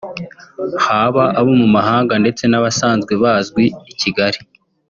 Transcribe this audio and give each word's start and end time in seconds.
haba 0.85 1.23
abo 1.39 1.51
mu 1.61 1.67
mahanga 1.75 2.13
ndetse 2.21 2.43
n’abasanzwe 2.47 3.13
bazwi 3.23 3.63
i 3.93 3.95
Kigali 4.01 4.39